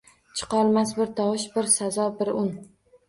Chiqolmas 0.39 0.93
bir 0.99 1.11
tovush, 1.21 1.45
bir 1.59 1.69
sazo, 1.75 2.09
bir 2.23 2.33
un 2.41 2.51